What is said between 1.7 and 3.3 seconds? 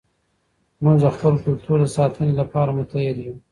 د ساتنې لپاره متحد